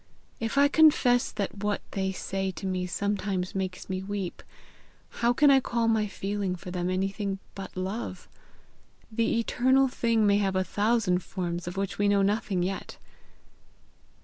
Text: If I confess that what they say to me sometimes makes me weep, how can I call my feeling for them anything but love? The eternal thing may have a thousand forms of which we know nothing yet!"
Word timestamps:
If 0.39 0.57
I 0.57 0.67
confess 0.67 1.31
that 1.31 1.59
what 1.63 1.81
they 1.91 2.11
say 2.11 2.49
to 2.49 2.65
me 2.65 2.87
sometimes 2.87 3.53
makes 3.53 3.87
me 3.87 4.01
weep, 4.01 4.41
how 5.21 5.31
can 5.31 5.51
I 5.51 5.59
call 5.59 5.87
my 5.87 6.07
feeling 6.07 6.55
for 6.55 6.71
them 6.71 6.89
anything 6.89 7.37
but 7.53 7.77
love? 7.77 8.27
The 9.11 9.37
eternal 9.37 9.87
thing 9.87 10.25
may 10.25 10.39
have 10.39 10.55
a 10.55 10.63
thousand 10.63 11.19
forms 11.19 11.67
of 11.67 11.77
which 11.77 11.99
we 11.99 12.07
know 12.07 12.23
nothing 12.23 12.63
yet!" 12.63 12.97